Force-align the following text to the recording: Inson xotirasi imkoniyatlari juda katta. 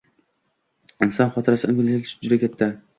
Inson 1.07 1.31
xotirasi 1.37 1.71
imkoniyatlari 1.73 2.19
juda 2.29 2.45
katta. 2.47 2.77